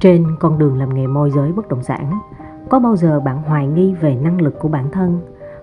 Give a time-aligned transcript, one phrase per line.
[0.00, 2.10] Trên con đường làm nghề môi giới bất động sản,
[2.70, 5.20] có bao giờ bạn hoài nghi về năng lực của bản thân?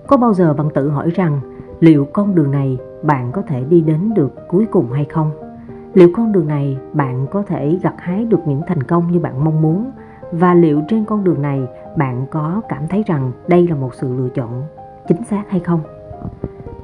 [0.07, 1.39] Có bao giờ bạn tự hỏi rằng
[1.79, 5.31] liệu con đường này bạn có thể đi đến được cuối cùng hay không?
[5.93, 9.43] Liệu con đường này bạn có thể gặt hái được những thành công như bạn
[9.43, 9.91] mong muốn?
[10.31, 14.15] Và liệu trên con đường này bạn có cảm thấy rằng đây là một sự
[14.17, 14.63] lựa chọn
[15.07, 15.79] chính xác hay không?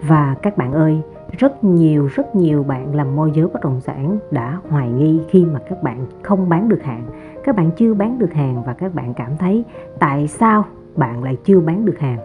[0.02, 1.02] Và các bạn ơi,
[1.38, 5.46] rất nhiều rất nhiều bạn làm môi giới bất động sản đã hoài nghi khi
[5.46, 7.04] mà các bạn không bán được hàng
[7.50, 9.66] các bạn chưa bán được hàng và các bạn cảm thấy
[10.00, 12.20] tại sao bạn lại chưa bán được hàng?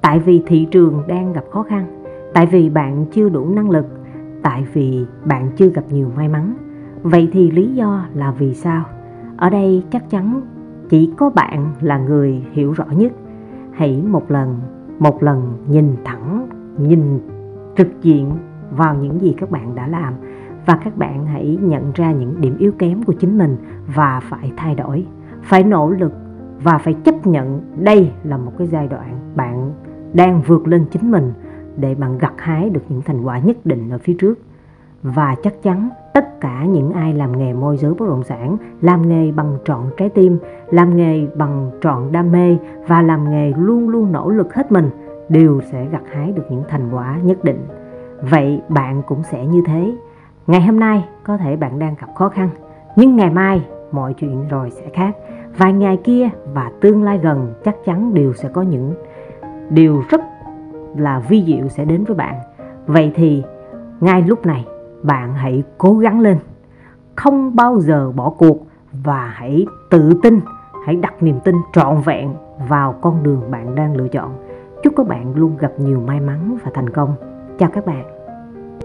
[0.00, 3.86] Tại vì thị trường đang gặp khó khăn, tại vì bạn chưa đủ năng lực,
[4.42, 6.54] tại vì bạn chưa gặp nhiều may mắn.
[7.02, 8.84] Vậy thì lý do là vì sao?
[9.36, 10.40] Ở đây chắc chắn
[10.88, 13.12] chỉ có bạn là người hiểu rõ nhất.
[13.72, 14.60] Hãy một lần
[14.98, 17.20] một lần nhìn thẳng, nhìn
[17.76, 18.30] trực diện
[18.70, 20.14] vào những gì các bạn đã làm
[20.66, 23.56] và các bạn hãy nhận ra những điểm yếu kém của chính mình
[23.94, 25.06] và phải thay đổi,
[25.42, 26.12] phải nỗ lực
[26.62, 29.72] và phải chấp nhận đây là một cái giai đoạn bạn
[30.12, 31.32] đang vượt lên chính mình
[31.76, 34.38] để bạn gặt hái được những thành quả nhất định ở phía trước.
[35.02, 39.08] Và chắc chắn tất cả những ai làm nghề môi giới bất động sản, làm
[39.08, 40.38] nghề bằng trọn trái tim,
[40.70, 42.56] làm nghề bằng trọn đam mê
[42.88, 44.90] và làm nghề luôn luôn nỗ lực hết mình
[45.28, 47.66] đều sẽ gặt hái được những thành quả nhất định.
[48.30, 49.96] Vậy bạn cũng sẽ như thế
[50.50, 52.50] ngày hôm nay, có thể bạn đang gặp khó khăn,
[52.96, 55.16] nhưng ngày mai, mọi chuyện rồi sẽ khác.
[55.58, 58.94] Vài ngày kia và tương lai gần chắc chắn đều sẽ có những
[59.70, 60.20] điều rất
[60.96, 62.34] là vi diệu sẽ đến với bạn.
[62.86, 63.42] Vậy thì,
[64.00, 64.66] ngay lúc này,
[65.02, 66.38] bạn hãy cố gắng lên.
[67.16, 70.40] Không bao giờ bỏ cuộc và hãy tự tin,
[70.86, 72.34] hãy đặt niềm tin trọn vẹn
[72.68, 74.32] vào con đường bạn đang lựa chọn.
[74.82, 77.14] Chúc các bạn luôn gặp nhiều may mắn và thành công.
[77.58, 78.19] Chào các bạn.